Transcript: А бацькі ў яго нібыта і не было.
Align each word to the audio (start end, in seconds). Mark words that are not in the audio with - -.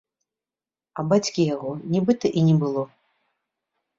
А 1.01 1.03
бацькі 1.09 1.33
ў 1.41 1.45
яго 1.55 1.71
нібыта 1.95 2.27
і 2.41 2.45
не 2.47 2.55
было. 2.65 2.83